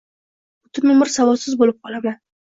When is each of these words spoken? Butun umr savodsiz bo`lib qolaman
Butun 0.67 0.93
umr 0.93 1.11
savodsiz 1.15 1.57
bo`lib 1.59 1.77
qolaman 1.83 2.17